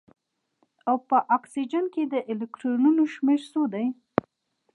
او 0.89 0.95
په 1.07 1.17
اکسیجن 1.37 1.85
کې 1.93 2.03
د 2.13 2.15
الکترونونو 2.31 3.03
شمیر 3.13 3.41
څو 3.51 3.61
دی 3.73 3.85